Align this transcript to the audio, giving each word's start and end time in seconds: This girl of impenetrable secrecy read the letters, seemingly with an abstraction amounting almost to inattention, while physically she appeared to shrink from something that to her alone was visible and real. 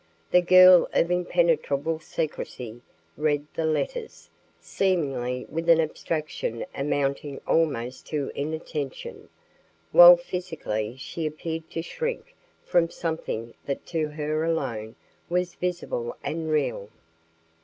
This 0.31 0.45
girl 0.45 0.89
of 0.93 1.11
impenetrable 1.11 1.99
secrecy 1.99 2.81
read 3.17 3.45
the 3.53 3.67
letters, 3.67 4.31
seemingly 4.59 5.45
with 5.47 5.69
an 5.69 5.79
abstraction 5.79 6.65
amounting 6.73 7.39
almost 7.45 8.07
to 8.07 8.31
inattention, 8.33 9.29
while 9.91 10.17
physically 10.17 10.95
she 10.97 11.27
appeared 11.27 11.69
to 11.69 11.83
shrink 11.83 12.33
from 12.65 12.89
something 12.89 13.53
that 13.67 13.85
to 13.85 14.07
her 14.07 14.43
alone 14.43 14.95
was 15.29 15.53
visible 15.53 16.17
and 16.23 16.49
real. 16.49 16.89